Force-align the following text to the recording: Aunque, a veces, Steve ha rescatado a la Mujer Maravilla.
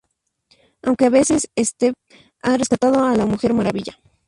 Aunque, 0.81 1.05
a 1.05 1.11
veces, 1.11 1.51
Steve 1.55 1.93
ha 2.41 2.57
rescatado 2.57 3.05
a 3.05 3.15
la 3.15 3.27
Mujer 3.27 3.53
Maravilla. 3.53 3.99